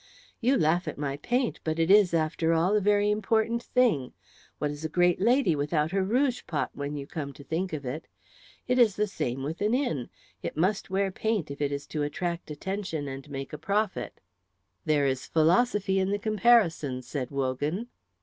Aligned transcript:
"You 0.39 0.57
laugh 0.57 0.87
at 0.87 0.97
my 0.97 1.17
paint, 1.17 1.59
but 1.63 1.77
it 1.77 1.91
is, 1.91 2.11
after 2.11 2.53
all, 2.53 2.75
a 2.75 2.81
very 2.81 3.11
important 3.11 3.61
thing. 3.61 4.13
What 4.57 4.71
is 4.71 4.83
a 4.83 4.89
great 4.89 5.21
lady 5.21 5.55
without 5.55 5.91
her 5.91 6.01
rouge 6.03 6.41
pot, 6.47 6.71
when 6.73 6.95
you 6.95 7.05
come 7.05 7.33
to 7.33 7.43
think 7.43 7.71
of 7.71 7.85
it? 7.85 8.07
It 8.67 8.79
is 8.79 8.95
the 8.95 9.05
same 9.05 9.43
with 9.43 9.61
an 9.61 9.75
inn. 9.75 10.09
It 10.41 10.57
must 10.57 10.89
wear 10.89 11.11
paint 11.11 11.51
if 11.51 11.61
it 11.61 11.71
is 11.71 11.85
to 11.85 12.01
attract 12.01 12.49
attention 12.49 13.07
and 13.07 13.29
make 13.29 13.53
a 13.53 13.59
profit." 13.59 14.19
"There 14.85 15.05
is 15.05 15.27
philosophy 15.27 15.99
in 15.99 16.09
the 16.09 16.17
comparison," 16.17 17.03
said 17.03 17.29
Wogan. 17.29 17.87